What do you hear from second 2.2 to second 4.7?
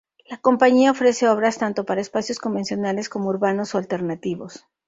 convencionales como urbanos o alternativos.